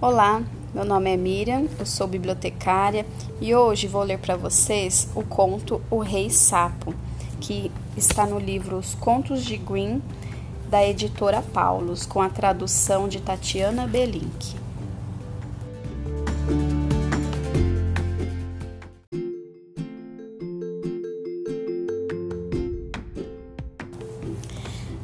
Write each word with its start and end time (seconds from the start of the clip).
Olá, 0.00 0.44
meu 0.72 0.84
nome 0.84 1.12
é 1.12 1.16
Miriam, 1.16 1.66
eu 1.76 1.84
sou 1.84 2.06
bibliotecária 2.06 3.04
e 3.40 3.52
hoje 3.52 3.88
vou 3.88 4.04
ler 4.04 4.20
para 4.20 4.36
vocês 4.36 5.08
o 5.12 5.24
conto 5.24 5.82
O 5.90 5.98
Rei 5.98 6.30
Sapo, 6.30 6.94
que 7.40 7.68
está 7.96 8.24
no 8.24 8.38
livro 8.38 8.76
Os 8.76 8.94
Contos 8.94 9.44
de 9.44 9.56
Green, 9.56 10.00
da 10.70 10.86
editora 10.86 11.42
Paulus, 11.42 12.06
com 12.06 12.22
a 12.22 12.28
tradução 12.28 13.08
de 13.08 13.20
Tatiana 13.20 13.88
Belink. 13.88 14.54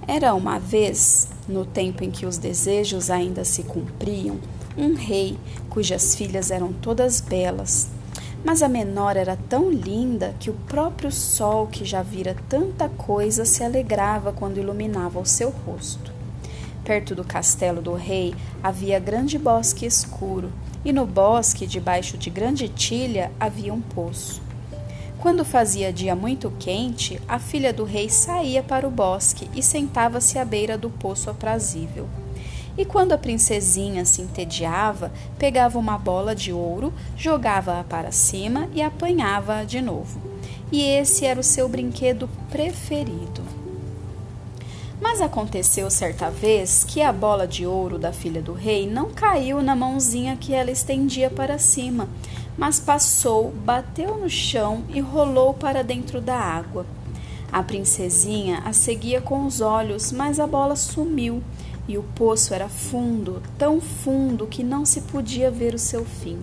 Era 0.07 0.33
uma 0.35 0.61
vez, 0.61 1.27
no 1.49 1.65
tempo 1.67 2.05
em 2.05 2.13
que 2.13 2.25
os 2.25 2.39
desejos 2.39 3.11
ainda 3.11 3.45
se 3.45 3.65
cumpriam, 3.65 4.39
um 4.77 4.95
rei 4.95 5.39
cujas 5.71 6.15
filhas 6.15 6.51
eram 6.51 6.73
todas 6.73 7.21
belas. 7.21 7.89
Mas 8.45 8.63
a 8.63 8.69
menor 8.69 9.17
era 9.17 9.39
tão 9.49 9.71
linda 9.71 10.35
que 10.39 10.51
o 10.51 10.55
próprio 10.67 11.11
sol, 11.11 11.67
que 11.67 11.85
já 11.85 12.03
vira 12.03 12.37
tanta 12.49 12.89
coisa, 12.89 13.45
se 13.45 13.65
alegrava 13.65 14.33
quando 14.33 14.59
iluminava 14.59 15.19
o 15.19 15.25
seu 15.25 15.51
rosto. 15.51 16.13
Perto 16.85 17.15
do 17.15 17.25
castelo 17.25 17.81
do 17.81 17.95
rei 17.95 18.35
havia 18.63 18.99
grande 18.99 19.39
bosque 19.39 19.87
escuro, 19.87 20.53
e 20.85 20.93
no 20.93 21.07
bosque, 21.07 21.67
debaixo 21.67 22.19
de 22.19 22.29
grande 22.29 22.69
tilha, 22.69 23.33
havia 23.41 23.73
um 23.73 23.81
poço. 23.81 24.43
Quando 25.19 25.43
fazia 25.43 25.91
dia 25.91 26.15
muito 26.15 26.53
quente, 26.59 27.19
a 27.27 27.39
filha 27.39 27.73
do 27.73 27.85
rei 27.85 28.11
saía 28.11 28.63
para 28.63 28.87
o 28.87 28.91
bosque 28.91 29.49
e 29.55 29.63
sentava-se 29.63 30.39
à 30.39 30.45
beira 30.45 30.77
do 30.77 30.91
poço 30.91 31.31
aprazível. 31.31 32.07
E 32.77 32.85
quando 32.85 33.13
a 33.13 33.19
princesinha 33.19 34.05
se 34.05 34.21
entediava, 34.21 35.13
pegava 35.39 35.79
uma 35.79 35.97
bola 35.97 36.35
de 36.35 36.53
ouro, 36.53 36.93
jogava-a 37.17 37.85
para 37.85 38.11
cima 38.11 38.69
e 38.75 38.83
apanhava-a 38.83 39.63
de 39.65 39.81
novo. 39.81 40.21
E 40.73 40.83
esse 40.83 41.25
era 41.25 41.39
o 41.39 41.45
seu 41.45 41.69
brinquedo 41.69 42.29
preferido. 42.51 43.43
Mas 45.01 45.21
aconteceu 45.21 45.89
certa 45.91 46.31
vez 46.31 46.83
que 46.83 47.01
a 47.01 47.13
bola 47.13 47.47
de 47.47 47.67
ouro 47.67 47.99
da 47.99 48.13
filha 48.13 48.43
do 48.43 48.53
rei 48.53 48.89
não 48.89 49.11
caiu 49.11 49.63
na 49.63 49.77
mãozinha 49.77 50.37
que 50.37 50.55
ela 50.55 50.71
estendia 50.71 51.31
para 51.31 51.59
cima, 51.59 52.09
mas 52.57 52.81
passou, 52.81 53.51
bateu 53.51 54.17
no 54.17 54.31
chão 54.31 54.83
e 54.89 55.01
rolou 55.01 55.55
para 55.55 55.85
dentro 55.85 56.21
da 56.21 56.37
água. 56.37 56.87
A 57.53 57.63
princesinha 57.63 58.63
a 58.65 58.73
seguia 58.73 59.21
com 59.21 59.47
os 59.47 59.61
olhos, 59.61 60.11
mas 60.11 60.41
a 60.41 60.47
bola 60.47 60.75
sumiu 60.75 61.43
e 61.87 61.99
o 61.99 62.03
poço 62.03 62.55
era 62.55 62.69
fundo, 62.69 63.43
tão 63.59 63.81
fundo 63.81 64.47
que 64.47 64.63
não 64.63 64.85
se 64.85 65.03
podia 65.03 65.51
ver 65.51 65.75
o 65.75 65.79
seu 65.79 66.05
fim. 66.05 66.39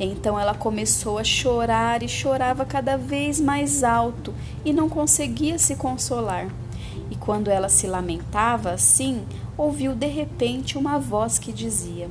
Então 0.00 0.38
ela 0.38 0.54
começou 0.54 1.18
a 1.18 1.24
chorar 1.24 2.02
e 2.02 2.08
chorava 2.08 2.64
cada 2.64 2.96
vez 2.96 3.40
mais 3.40 3.82
alto 3.82 4.32
e 4.64 4.72
não 4.72 4.88
conseguia 4.88 5.58
se 5.58 5.74
consolar. 5.74 6.48
E 7.10 7.16
quando 7.16 7.48
ela 7.48 7.68
se 7.68 7.86
lamentava 7.86 8.70
assim, 8.70 9.24
ouviu 9.56 9.94
de 9.94 10.06
repente 10.06 10.78
uma 10.78 10.98
voz 10.98 11.38
que 11.38 11.52
dizia: 11.52 12.08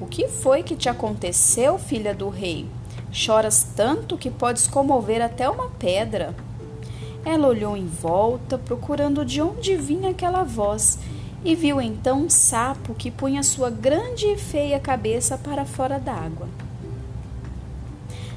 O 0.00 0.06
que 0.06 0.28
foi 0.28 0.62
que 0.62 0.76
te 0.76 0.88
aconteceu, 0.88 1.78
filha 1.78 2.14
do 2.14 2.28
rei? 2.28 2.66
Choras 3.10 3.66
tanto 3.76 4.16
que 4.16 4.30
podes 4.30 4.66
comover 4.66 5.20
até 5.20 5.50
uma 5.50 5.68
pedra. 5.68 6.34
Ela 7.24 7.46
olhou 7.46 7.76
em 7.76 7.86
volta, 7.86 8.56
procurando 8.56 9.24
de 9.24 9.42
onde 9.42 9.76
vinha 9.76 10.10
aquela 10.10 10.42
voz, 10.42 10.98
e 11.44 11.54
viu 11.54 11.80
então 11.80 12.22
um 12.22 12.30
sapo 12.30 12.94
que 12.94 13.10
punha 13.10 13.42
sua 13.42 13.70
grande 13.70 14.26
e 14.26 14.36
feia 14.36 14.78
cabeça 14.78 15.36
para 15.36 15.64
fora 15.64 15.98
d'água. 15.98 16.48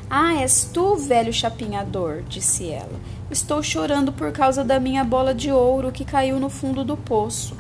Ah, 0.10 0.36
és 0.36 0.70
tu, 0.72 0.96
velho 0.96 1.34
chapinhador, 1.34 2.24
disse 2.28 2.70
ela. 2.70 3.00
Estou 3.30 3.62
chorando 3.64 4.14
por 4.14 4.32
causa 4.32 4.64
da 4.64 4.80
minha 4.80 5.04
bola 5.04 5.34
de 5.34 5.52
ouro 5.52 5.92
que 5.92 6.06
caiu 6.06 6.40
no 6.40 6.50
fundo 6.50 6.84
do 6.84 6.96
poço. 6.96 7.56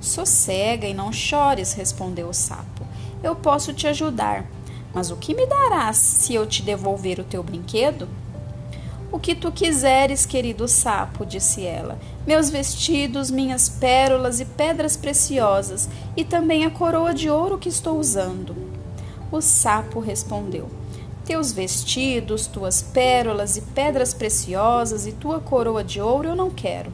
Sossega 0.00 0.86
e 0.86 0.94
não 0.94 1.12
chores, 1.12 1.72
respondeu 1.72 2.28
o 2.28 2.34
sapo. 2.34 2.86
Eu 3.22 3.34
posso 3.34 3.72
te 3.72 3.86
ajudar, 3.86 4.44
mas 4.94 5.10
o 5.10 5.16
que 5.16 5.34
me 5.34 5.46
darás 5.46 5.96
se 5.96 6.34
eu 6.34 6.46
te 6.46 6.62
devolver 6.62 7.18
o 7.18 7.24
teu 7.24 7.42
brinquedo? 7.42 8.08
O 9.10 9.18
que 9.18 9.34
tu 9.34 9.50
quiseres, 9.50 10.26
querido 10.26 10.68
sapo, 10.68 11.24
disse 11.24 11.64
ela. 11.64 11.98
Meus 12.26 12.50
vestidos, 12.50 13.30
minhas 13.30 13.66
pérolas 13.66 14.38
e 14.38 14.44
pedras 14.44 14.98
preciosas, 14.98 15.88
e 16.14 16.24
também 16.24 16.66
a 16.66 16.70
coroa 16.70 17.14
de 17.14 17.30
ouro 17.30 17.56
que 17.56 17.70
estou 17.70 17.98
usando. 17.98 18.54
O 19.32 19.40
sapo 19.40 19.98
respondeu: 19.98 20.68
Teus 21.24 21.52
vestidos, 21.52 22.46
tuas 22.46 22.82
pérolas 22.82 23.56
e 23.56 23.62
pedras 23.62 24.12
preciosas 24.12 25.06
e 25.06 25.12
tua 25.12 25.40
coroa 25.40 25.82
de 25.82 26.00
ouro 26.02 26.28
eu 26.28 26.36
não 26.36 26.50
quero. 26.50 26.92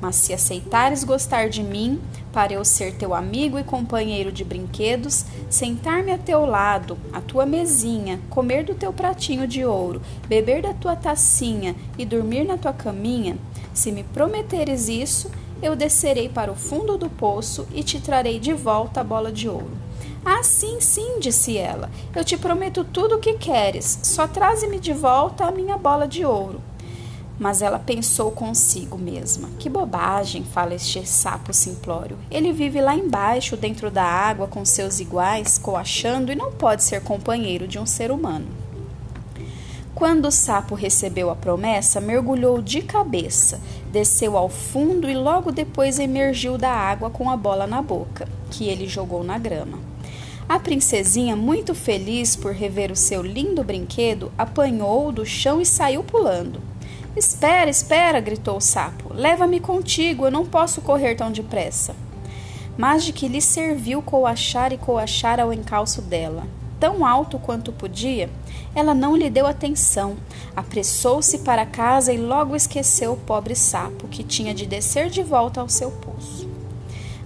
Mas 0.00 0.16
se 0.16 0.32
aceitares 0.32 1.04
gostar 1.04 1.50
de 1.50 1.62
mim, 1.62 2.00
para 2.32 2.54
eu 2.54 2.64
ser 2.64 2.94
teu 2.94 3.14
amigo 3.14 3.58
e 3.58 3.64
companheiro 3.64 4.32
de 4.32 4.44
brinquedos, 4.44 5.26
sentar-me 5.50 6.12
a 6.12 6.18
teu 6.18 6.46
lado, 6.46 6.96
à 7.12 7.20
tua 7.20 7.44
mesinha, 7.44 8.20
comer 8.30 8.64
do 8.64 8.74
teu 8.74 8.92
pratinho 8.92 9.46
de 9.46 9.64
ouro, 9.64 10.00
beber 10.28 10.62
da 10.62 10.72
tua 10.72 10.94
tacinha 10.94 11.74
e 11.98 12.06
dormir 12.06 12.44
na 12.44 12.56
tua 12.56 12.72
caminha, 12.72 13.36
se 13.74 13.90
me 13.90 14.04
prometeres 14.04 14.88
isso, 14.88 15.30
eu 15.60 15.76
descerei 15.76 16.28
para 16.28 16.50
o 16.50 16.56
fundo 16.56 16.96
do 16.96 17.10
poço 17.10 17.66
e 17.74 17.82
te 17.82 18.00
trarei 18.00 18.38
de 18.38 18.52
volta 18.52 19.00
a 19.00 19.04
bola 19.04 19.30
de 19.30 19.48
ouro. 19.48 19.70
Ah, 20.24 20.42
sim, 20.42 20.80
sim, 20.80 21.18
disse 21.18 21.56
ela. 21.56 21.90
Eu 22.14 22.24
te 22.24 22.36
prometo 22.36 22.84
tudo 22.84 23.16
o 23.16 23.18
que 23.18 23.34
queres, 23.34 24.00
só 24.02 24.26
traze-me 24.28 24.78
de 24.78 24.92
volta 24.92 25.46
a 25.46 25.50
minha 25.50 25.76
bola 25.76 26.06
de 26.06 26.24
ouro. 26.24 26.60
Mas 27.40 27.62
ela 27.62 27.78
pensou 27.78 28.30
consigo 28.30 28.98
mesma: 28.98 29.48
que 29.58 29.70
bobagem, 29.70 30.44
fala 30.44 30.74
este 30.74 31.08
sapo 31.08 31.54
simplório. 31.54 32.18
Ele 32.30 32.52
vive 32.52 32.82
lá 32.82 32.94
embaixo, 32.94 33.56
dentro 33.56 33.90
da 33.90 34.04
água, 34.04 34.46
com 34.46 34.62
seus 34.62 35.00
iguais, 35.00 35.56
coachando 35.56 36.30
e 36.30 36.36
não 36.36 36.52
pode 36.52 36.84
ser 36.84 37.02
companheiro 37.02 37.66
de 37.66 37.78
um 37.78 37.86
ser 37.86 38.10
humano. 38.10 38.46
Quando 39.94 40.26
o 40.26 40.30
sapo 40.30 40.74
recebeu 40.74 41.30
a 41.30 41.36
promessa, 41.36 41.98
mergulhou 41.98 42.60
de 42.60 42.82
cabeça, 42.82 43.58
desceu 43.90 44.36
ao 44.36 44.50
fundo 44.50 45.08
e 45.08 45.14
logo 45.14 45.50
depois 45.50 45.98
emergiu 45.98 46.58
da 46.58 46.70
água 46.70 47.08
com 47.08 47.30
a 47.30 47.36
bola 47.38 47.66
na 47.66 47.80
boca, 47.80 48.28
que 48.50 48.68
ele 48.68 48.86
jogou 48.86 49.24
na 49.24 49.38
grama. 49.38 49.78
A 50.46 50.58
princesinha, 50.58 51.36
muito 51.36 51.74
feliz 51.74 52.36
por 52.36 52.52
rever 52.52 52.92
o 52.92 52.96
seu 52.96 53.22
lindo 53.22 53.64
brinquedo, 53.64 54.30
apanhou-o 54.36 55.12
do 55.12 55.24
chão 55.24 55.60
e 55.60 55.66
saiu 55.66 56.02
pulando. 56.02 56.69
Espera, 57.16 57.68
espera, 57.68 58.20
gritou 58.20 58.58
o 58.58 58.60
sapo. 58.60 59.12
Leva-me 59.12 59.58
contigo, 59.58 60.26
eu 60.26 60.30
não 60.30 60.46
posso 60.46 60.80
correr 60.80 61.16
tão 61.16 61.32
depressa. 61.32 61.94
Mas 62.78 63.04
de 63.04 63.12
que 63.12 63.26
lhe 63.26 63.40
serviu 63.40 64.00
coachar 64.00 64.72
e 64.72 64.78
coachar 64.78 65.40
ao 65.40 65.52
encalço 65.52 66.00
dela? 66.00 66.44
Tão 66.78 67.04
alto 67.04 67.38
quanto 67.38 67.72
podia, 67.72 68.30
ela 68.74 68.94
não 68.94 69.16
lhe 69.16 69.28
deu 69.28 69.46
atenção. 69.46 70.16
Apressou-se 70.54 71.38
para 71.38 71.66
casa 71.66 72.12
e 72.12 72.16
logo 72.16 72.54
esqueceu 72.54 73.12
o 73.12 73.16
pobre 73.16 73.56
sapo, 73.56 74.08
que 74.08 74.22
tinha 74.22 74.54
de 74.54 74.64
descer 74.64 75.10
de 75.10 75.22
volta 75.22 75.60
ao 75.60 75.68
seu 75.68 75.90
poço. 75.90 76.48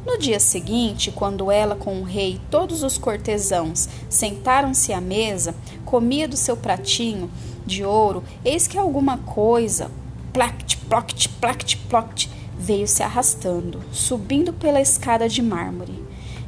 No 0.05 0.19
dia 0.19 0.41
seguinte, 0.41 1.11
quando 1.11 1.51
ela 1.51 1.77
com 1.77 2.01
o 2.01 2.05
rei 2.05 2.35
e 2.35 2.51
todos 2.51 2.83
os 2.83 2.99
cortesãos 2.99 3.89
sentaram-se 4.09 4.93
à 4.93 5.01
mesa, 5.01 5.55
comia 5.85 6.27
do 6.27 6.37
seu 6.37 6.57
pratinho 6.57 7.31
de 7.67 7.85
ouro, 7.85 8.23
eis 8.45 8.67
que 8.67 8.79
alguma 8.79 9.19
coisa, 9.19 9.91
plact, 10.33 10.77
ploct, 10.89 11.29
plact, 11.29 11.77
ploct, 11.89 12.31
veio 12.59 12.87
se 12.87 13.03
arrastando, 13.03 13.81
subindo 13.93 14.53
pela 14.53 14.81
escada 14.81 15.29
de 15.29 15.43
mármore. 15.43 16.03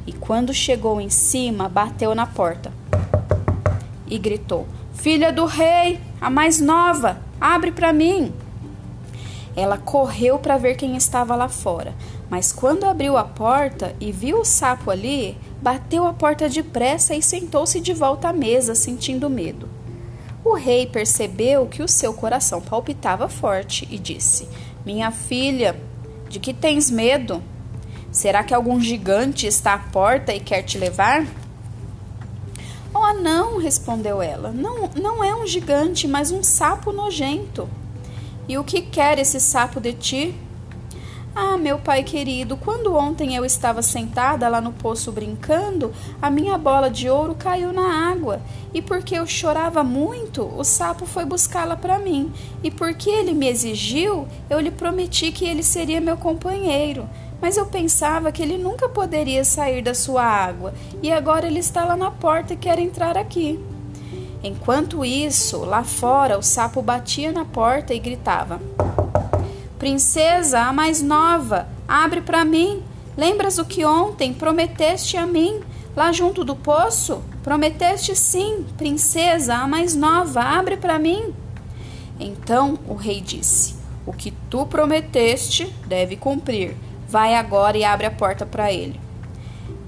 E 0.05 0.13
quando 0.13 0.53
chegou 0.53 1.01
em 1.01 1.09
cima, 1.09 1.67
bateu 1.67 2.15
na 2.15 2.25
porta 2.25 2.71
e 4.09 4.17
gritou: 4.17 4.67
Filha 4.93 5.31
do 5.31 5.45
rei, 5.45 5.99
a 6.19 6.29
mais 6.29 6.59
nova, 6.59 7.19
abre 7.39 7.71
para 7.71 7.93
mim. 7.93 8.31
Ela 9.55 9.77
correu 9.77 10.37
para 10.37 10.57
ver 10.57 10.75
quem 10.75 10.95
estava 10.95 11.35
lá 11.35 11.49
fora, 11.49 11.95
mas 12.29 12.51
quando 12.51 12.83
abriu 12.83 13.17
a 13.17 13.23
porta 13.23 13.95
e 13.99 14.11
viu 14.11 14.41
o 14.41 14.45
sapo 14.45 14.91
ali, 14.91 15.35
bateu 15.61 16.05
a 16.05 16.13
porta 16.13 16.47
depressa 16.47 17.15
e 17.15 17.23
sentou-se 17.23 17.79
de 17.79 17.93
volta 17.93 18.29
à 18.29 18.33
mesa, 18.33 18.75
sentindo 18.75 19.29
medo. 19.29 19.76
O 20.49 20.55
rei 20.55 20.85
percebeu 20.85 21.65
que 21.65 21.83
o 21.83 21.89
seu 21.89 22.13
coração 22.13 22.61
palpitava 22.61 23.27
forte 23.27 23.85
e 23.91 23.99
disse: 23.99 24.47
Minha 24.85 25.11
filha, 25.11 25.77
de 26.29 26.39
que 26.39 26.53
tens 26.53 26.89
medo? 26.89 27.43
Será 28.13 28.45
que 28.45 28.53
algum 28.53 28.79
gigante 28.79 29.45
está 29.45 29.73
à 29.73 29.77
porta 29.77 30.33
e 30.33 30.39
quer 30.39 30.63
te 30.63 30.77
levar? 30.77 31.27
Oh, 32.93 33.13
não, 33.21 33.59
respondeu 33.59 34.21
ela. 34.21 34.51
Não, 34.53 34.89
não 34.95 35.21
é 35.21 35.35
um 35.35 35.45
gigante, 35.45 36.07
mas 36.07 36.31
um 36.31 36.41
sapo 36.41 36.93
nojento. 36.93 37.67
E 38.47 38.57
o 38.57 38.63
que 38.63 38.81
quer 38.81 39.19
esse 39.19 39.41
sapo 39.41 39.81
de 39.81 39.91
ti? 39.91 40.35
Ah, 41.39 41.55
meu 41.55 41.77
pai 41.77 42.01
querido, 42.01 42.57
quando 42.57 42.95
ontem 42.95 43.35
eu 43.35 43.45
estava 43.45 43.83
sentada 43.83 44.49
lá 44.49 44.59
no 44.59 44.71
poço 44.71 45.11
brincando, 45.11 45.93
a 46.19 46.31
minha 46.31 46.57
bola 46.57 46.89
de 46.89 47.11
ouro 47.11 47.35
caiu 47.35 47.71
na 47.71 48.09
água. 48.09 48.41
E 48.73 48.81
porque 48.81 49.13
eu 49.13 49.27
chorava 49.27 49.83
muito, 49.83 50.41
o 50.43 50.63
sapo 50.63 51.05
foi 51.05 51.25
buscá-la 51.25 51.75
para 51.77 51.99
mim. 51.99 52.33
E 52.63 52.71
porque 52.71 53.11
ele 53.11 53.35
me 53.35 53.47
exigiu, 53.47 54.27
eu 54.49 54.59
lhe 54.59 54.71
prometi 54.71 55.31
que 55.31 55.45
ele 55.45 55.61
seria 55.61 56.01
meu 56.01 56.17
companheiro. 56.17 57.07
Mas 57.39 57.55
eu 57.55 57.67
pensava 57.67 58.31
que 58.31 58.41
ele 58.41 58.57
nunca 58.57 58.89
poderia 58.89 59.45
sair 59.45 59.83
da 59.83 59.93
sua 59.93 60.23
água, 60.23 60.73
e 61.03 61.11
agora 61.11 61.45
ele 61.45 61.59
está 61.59 61.85
lá 61.85 61.95
na 61.95 62.09
porta 62.09 62.55
e 62.55 62.57
quer 62.57 62.79
entrar 62.79 63.15
aqui. 63.15 63.63
Enquanto 64.43 65.05
isso, 65.05 65.59
lá 65.59 65.83
fora, 65.83 66.35
o 66.39 66.41
sapo 66.41 66.81
batia 66.81 67.31
na 67.31 67.45
porta 67.45 67.93
e 67.93 67.99
gritava: 67.99 68.59
Princesa, 69.79 70.61
a 70.61 70.73
mais 70.73 71.03
nova, 71.03 71.67
abre 71.87 72.21
para 72.21 72.43
mim. 72.43 72.81
Lembras 73.15 73.59
o 73.59 73.65
que 73.65 73.85
ontem 73.85 74.33
prometeste 74.33 75.17
a 75.17 75.25
mim, 75.25 75.61
lá 75.95 76.11
junto 76.11 76.43
do 76.43 76.55
poço? 76.55 77.23
Prometeste 77.43 78.15
sim, 78.15 78.65
princesa, 78.75 79.55
a 79.55 79.67
mais 79.67 79.95
nova, 79.95 80.41
abre 80.41 80.77
para 80.77 80.97
mim. 80.97 81.33
Então 82.19 82.79
o 82.87 82.95
rei 82.95 83.21
disse: 83.21 83.75
O 84.05 84.11
que 84.11 84.31
tu 84.49 84.65
prometeste 84.65 85.71
deve 85.85 86.15
cumprir. 86.15 86.75
Vai 87.07 87.35
agora 87.35 87.77
e 87.77 87.83
abre 87.83 88.07
a 88.07 88.11
porta 88.11 88.45
para 88.45 88.73
ele. 88.73 88.99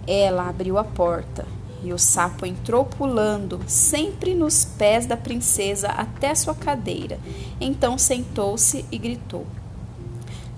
Ela 0.07 0.50
abriu 0.50 0.77
a 0.77 0.83
porta 0.83 1.45
e 1.83 1.91
o 1.94 1.97
sapo 1.97 2.45
entrou 2.45 2.86
pulando, 2.86 3.59
sempre 3.68 4.36
nos 4.36 4.65
pés 4.65 5.06
da 5.06 5.18
princesa 5.18 5.89
até 5.89 6.36
sua 6.36 6.53
cadeira. 6.53 7.19
Então 7.59 7.97
sentou-se 7.97 8.86
e 8.91 8.97
gritou: 8.97 9.45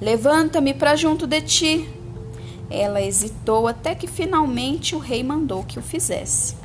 Levanta-me 0.01 0.73
para 0.73 0.95
junto 0.95 1.27
de 1.27 1.41
ti. 1.41 1.87
Ela 2.71 3.03
hesitou 3.03 3.67
até 3.67 3.93
que 3.93 4.07
finalmente 4.07 4.95
o 4.95 4.99
rei 4.99 5.23
mandou 5.23 5.63
que 5.63 5.77
o 5.77 5.81
fizesse. 5.81 6.55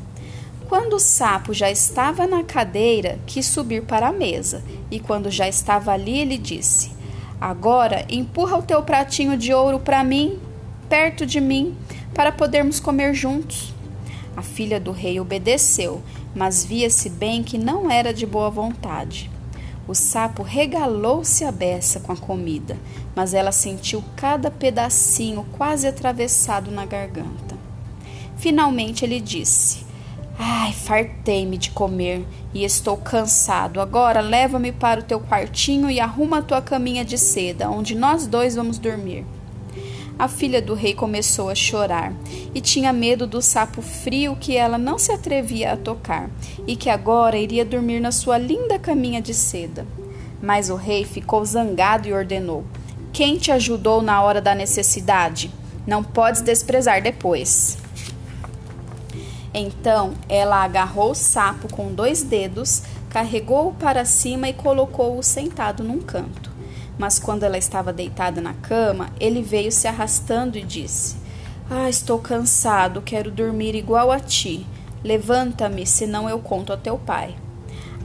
Quando 0.71 0.94
o 0.94 0.99
sapo 0.99 1.53
já 1.53 1.71
estava 1.71 2.27
na 2.27 2.43
cadeira, 2.43 3.19
quis 3.27 3.44
subir 3.44 3.83
para 3.83 4.09
a 4.09 4.12
mesa, 4.12 4.65
e 4.91 4.99
quando 4.99 5.31
já 5.31 5.47
estava 5.47 5.93
ali, 5.93 6.19
ele 6.19 6.38
disse: 6.38 6.91
Agora 7.38 8.06
empurra 8.09 8.56
o 8.56 8.62
teu 8.62 8.83
pratinho 8.83 9.37
de 9.37 9.53
ouro 9.53 9.79
para 9.79 10.03
mim, 10.03 10.41
perto 10.88 11.27
de 11.27 11.38
mim, 11.38 11.77
para 12.15 12.33
podermos 12.33 12.81
comer 12.81 13.12
juntos. 13.12 13.75
A 14.35 14.41
filha 14.41 14.81
do 14.81 14.93
rei 14.93 15.21
obedeceu, 15.21 16.03
mas 16.35 16.65
via-se 16.65 17.11
bem 17.11 17.43
que 17.43 17.59
não 17.59 17.91
era 17.91 18.15
de 18.15 18.25
boa 18.25 18.49
vontade. 18.49 19.31
O 19.88 19.94
sapo 19.94 20.43
regalou-se 20.43 21.44
a 21.44 21.53
beça 21.53 22.00
com 22.00 22.12
a 22.12 22.17
comida, 22.17 22.77
mas 23.15 23.33
ela 23.35 23.53
sentiu 23.53 24.03
cada 24.17 24.50
pedacinho 24.50 25.47
quase 25.53 25.87
atravessado 25.87 26.73
na 26.73 26.85
garganta. 26.85 27.56
Finalmente 28.37 29.05
ele 29.05 29.21
disse: 29.21 29.87
Ai, 30.38 30.73
fartei-me 30.73 31.56
de 31.56 31.71
comer 31.71 32.27
e 32.53 32.65
estou 32.65 32.97
cansado. 32.97 33.81
Agora 33.81 34.21
leva-me 34.21 34.73
para 34.73 35.00
o 35.00 35.05
teu 35.05 35.21
quartinho 35.21 35.88
e 35.88 36.00
arruma 36.00 36.38
a 36.38 36.43
tua 36.43 36.61
caminha 36.61 37.05
de 37.05 37.17
seda, 37.17 37.71
onde 37.71 37.94
nós 37.94 38.27
dois 38.27 38.56
vamos 38.56 38.79
dormir. 38.79 39.25
A 40.18 40.28
filha 40.28 40.62
do 40.62 40.72
rei 40.72 40.94
começou 40.94 41.50
a 41.50 41.54
chorar 41.54 42.10
e 42.54 42.60
tinha 42.60 42.90
medo 42.90 43.26
do 43.26 43.42
sapo 43.42 43.82
frio 43.82 44.34
que 44.34 44.56
ela 44.56 44.78
não 44.78 44.98
se 44.98 45.12
atrevia 45.12 45.74
a 45.74 45.76
tocar 45.76 46.30
e 46.66 46.74
que 46.74 46.88
agora 46.88 47.36
iria 47.36 47.66
dormir 47.66 48.00
na 48.00 48.10
sua 48.10 48.38
linda 48.38 48.78
caminha 48.78 49.20
de 49.20 49.34
seda. 49.34 49.86
Mas 50.40 50.70
o 50.70 50.74
rei 50.74 51.04
ficou 51.04 51.44
zangado 51.44 52.08
e 52.08 52.14
ordenou: 52.14 52.64
Quem 53.12 53.36
te 53.36 53.52
ajudou 53.52 54.00
na 54.00 54.22
hora 54.22 54.40
da 54.40 54.54
necessidade? 54.54 55.50
Não 55.86 56.02
podes 56.02 56.40
desprezar 56.40 57.02
depois. 57.02 57.76
Então 59.52 60.14
ela 60.30 60.64
agarrou 60.64 61.10
o 61.10 61.14
sapo 61.14 61.70
com 61.70 61.92
dois 61.92 62.22
dedos, 62.22 62.82
carregou-o 63.10 63.74
para 63.74 64.06
cima 64.06 64.48
e 64.48 64.54
colocou-o 64.54 65.22
sentado 65.22 65.84
num 65.84 66.00
canto. 66.00 66.45
Mas 66.98 67.19
quando 67.19 67.43
ela 67.43 67.58
estava 67.58 67.93
deitada 67.93 68.40
na 68.40 68.54
cama, 68.54 69.10
ele 69.20 69.43
veio 69.43 69.70
se 69.70 69.87
arrastando 69.87 70.56
e 70.56 70.62
disse: 70.62 71.16
Ah, 71.70 71.88
estou 71.88 72.19
cansado, 72.19 73.02
quero 73.02 73.31
dormir 73.31 73.75
igual 73.75 74.10
a 74.10 74.19
ti. 74.19 74.66
Levanta-me, 75.04 75.87
senão 75.87 76.28
eu 76.28 76.38
conto 76.38 76.72
a 76.72 76.76
teu 76.76 76.98
pai. 76.98 77.37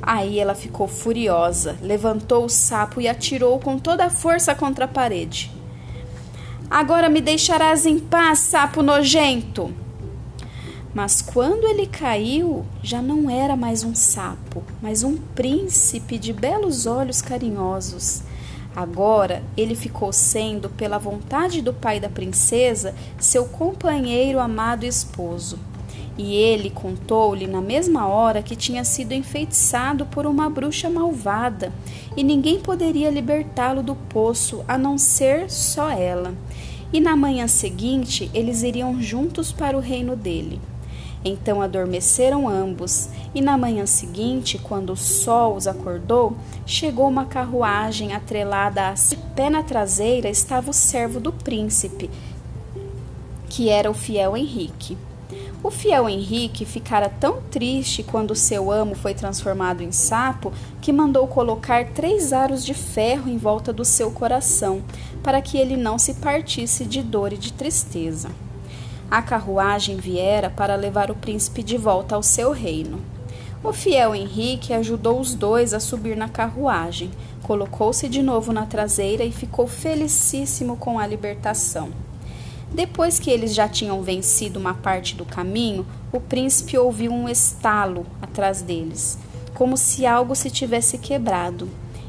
Aí 0.02 0.40
ela 0.40 0.56
ficou 0.56 0.88
furiosa, 0.88 1.78
levantou 1.82 2.46
o 2.46 2.50
sapo 2.50 3.00
e 3.00 3.08
atirou 3.08 3.60
com 3.60 3.78
toda 3.78 4.06
a 4.06 4.10
força 4.10 4.54
contra 4.56 4.86
a 4.86 4.88
parede. 4.88 5.52
Agora 6.70 7.10
me 7.10 7.22
deixarás 7.22 7.86
em 7.86 8.00
paz, 8.00 8.40
sapo 8.40 8.82
nojento! 8.82 9.74
Mas 10.94 11.22
quando 11.22 11.68
ele 11.68 11.88
caiu, 11.88 12.66
já 12.84 13.02
não 13.02 13.30
era 13.30 13.56
mais 13.56 13.84
um 13.84 13.96
sapo, 13.96 14.64
mas 14.82 15.04
um 15.04 15.16
príncipe 15.16 16.18
de 16.18 16.34
belos 16.34 16.86
olhos 16.86 17.22
carinhosos. 17.22 18.24
Agora 18.76 19.44
ele 19.58 19.76
ficou 19.76 20.14
sendo, 20.14 20.70
pela 20.70 20.98
vontade 20.98 21.62
do 21.62 21.74
pai 21.74 22.00
da 22.00 22.10
princesa, 22.10 22.96
seu 23.20 23.46
companheiro 23.46 24.40
amado 24.40 24.86
esposo. 24.86 25.60
E 26.18 26.36
ele 26.36 26.70
contou-lhe 26.70 27.48
na 27.48 27.62
mesma 27.62 28.08
hora 28.08 28.44
que 28.44 28.56
tinha 28.56 28.84
sido 28.84 29.14
enfeitiçado 29.14 30.06
por 30.06 30.26
uma 30.26 30.50
bruxa 30.50 30.90
malvada, 30.90 31.74
e 32.16 32.24
ninguém 32.24 32.60
poderia 32.60 33.10
libertá-lo 33.10 33.82
do 33.82 33.96
poço 33.96 34.64
a 34.68 34.78
não 34.78 34.98
ser 34.98 35.50
só 35.50 35.90
ela. 35.90 36.34
E 36.94 37.00
na 37.00 37.16
manhã 37.16 37.48
seguinte 37.48 38.30
eles 38.34 38.64
iriam 38.64 39.02
juntos 39.02 39.52
para 39.52 39.78
o 39.78 39.82
reino 39.82 40.16
dele. 40.16 40.62
Então 41.24 41.62
adormeceram 41.62 42.50
ambos, 42.50 43.10
e 43.34 43.42
na 43.42 43.58
manhã 43.58 43.86
seguinte, 43.86 44.58
quando 44.58 44.94
o 44.94 44.98
sol 44.98 45.56
os 45.56 45.68
acordou, 45.68 46.36
chegou 46.66 47.08
uma 47.08 47.26
carruagem 47.26 48.14
atrelada 48.14 48.90
a 48.90 48.96
si. 48.96 49.18
Pé 49.36 49.50
na 49.50 49.62
traseira 49.62 50.30
estava 50.30 50.72
o 50.72 50.74
servo 50.74 51.20
do 51.20 51.32
príncipe, 51.32 52.10
que 53.48 53.70
era 53.70 53.90
o 53.90 53.94
fiel 53.94 54.36
Henrique. 54.36 54.98
O 55.64 55.70
fiel 55.70 56.10
Henrique 56.10 56.66
ficara 56.66 57.08
tão 57.08 57.40
triste 57.52 58.02
quando 58.02 58.36
seu 58.36 58.72
amo 58.72 58.96
foi 58.96 59.14
transformado 59.14 59.82
em 59.82 59.92
sapo 59.92 60.52
que 60.82 60.92
mandou 60.92 61.28
colocar 61.28 61.90
três 61.90 62.34
aros 62.34 62.66
de 62.66 62.74
ferro 62.74 63.30
em 63.30 63.38
volta 63.38 63.72
do 63.72 63.86
seu 63.86 64.10
coração, 64.10 64.82
para 65.22 65.40
que 65.40 65.60
ele 65.60 65.78
não 65.78 66.00
se 66.00 66.16
partisse 66.16 66.84
de 66.84 67.04
dor 67.04 67.32
e 67.32 67.38
de 67.38 67.54
tristeza. 67.54 68.30
A 69.12 69.22
carruagem 69.22 69.98
viera 69.98 70.50
para 70.50 70.78
levar 70.78 71.12
o 71.12 71.16
príncipe 71.16 71.62
de 71.62 71.78
volta 71.78 72.16
ao 72.16 72.24
seu 72.24 72.54
reino. 72.54 73.02
O 73.62 73.74
fiel 73.74 74.16
Henrique 74.16 74.72
ajudou 74.72 75.20
os 75.20 75.36
dois 75.36 75.74
a 75.74 75.82
subir 75.82 76.16
na 76.16 76.30
carruagem, 76.30 77.12
colocou-se 77.44 78.08
de 78.08 78.22
novo 78.22 78.54
na 78.54 78.66
traseira 78.66 79.26
e 79.26 79.32
ficou 79.34 79.68
felicíssimo 79.68 80.78
com 80.78 80.98
a 80.98 81.06
libertação. 81.06 81.90
Depois 82.72 83.20
que 83.20 83.30
eles 83.30 83.54
já 83.54 83.68
tinham 83.68 84.02
vencido 84.02 84.58
uma 84.58 84.76
parte 84.76 85.14
do 85.14 85.26
caminho, 85.26 85.86
o 86.14 86.22
príncipe 86.22 86.78
ouviu 86.78 87.12
um 87.12 87.28
estalo 87.28 88.06
atrás 88.22 88.62
deles, 88.62 89.20
como 89.54 89.76
se 89.76 90.06
algo 90.06 90.34
se 90.36 90.50
tivesse 90.50 90.98
quebrado. 90.98 91.68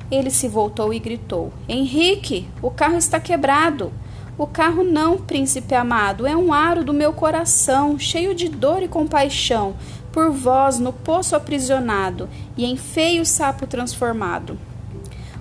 Ele 0.08 0.30
se 0.30 0.46
voltou 0.46 0.94
e 0.94 1.00
gritou: 1.00 1.52
Henrique, 1.68 2.48
o 2.62 2.70
carro 2.70 2.96
está 2.96 3.18
quebrado. 3.18 3.92
O 4.38 4.46
carro 4.46 4.82
não, 4.82 5.18
príncipe 5.18 5.74
amado, 5.74 6.26
é 6.26 6.34
um 6.34 6.54
aro 6.54 6.82
do 6.82 6.94
meu 6.94 7.12
coração, 7.12 7.98
cheio 7.98 8.34
de 8.34 8.48
dor 8.48 8.82
e 8.82 8.88
compaixão, 8.88 9.76
por 10.10 10.30
vós 10.30 10.78
no 10.78 10.90
poço 10.90 11.36
aprisionado 11.36 12.30
e 12.56 12.64
em 12.64 12.76
feio 12.76 13.26
sapo 13.26 13.66
transformado. 13.66 14.58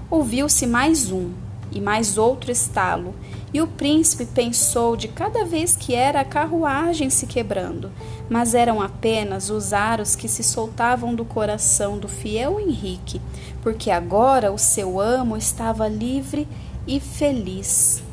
Ouviu-se 0.09 0.67
mais 0.67 1.09
um 1.09 1.31
e 1.71 1.79
mais 1.79 2.17
outro 2.17 2.51
estalo, 2.51 3.15
e 3.53 3.61
o 3.61 3.67
príncipe 3.67 4.25
pensou 4.25 4.97
de 4.97 5.07
cada 5.07 5.45
vez 5.45 5.73
que 5.75 5.95
era 5.95 6.19
a 6.19 6.25
carruagem 6.25 7.09
se 7.09 7.25
quebrando, 7.25 7.89
mas 8.29 8.53
eram 8.53 8.81
apenas 8.81 9.49
os 9.49 9.71
aros 9.71 10.17
que 10.17 10.27
se 10.27 10.43
soltavam 10.43 11.15
do 11.15 11.23
coração 11.23 11.97
do 11.97 12.09
fiel 12.09 12.59
Henrique, 12.59 13.21
porque 13.61 13.89
agora 13.89 14.51
o 14.51 14.57
seu 14.57 14.99
amo 14.99 15.37
estava 15.37 15.87
livre 15.87 16.45
e 16.85 16.99
feliz. 16.99 18.03